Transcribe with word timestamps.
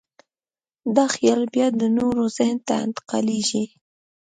دا 0.95 1.05
خیال 1.15 1.41
بیا 1.53 1.67
د 1.79 1.81
نورو 1.97 2.23
ذهن 2.37 2.57
ته 2.67 2.73
انتقالېږي. 2.85 3.63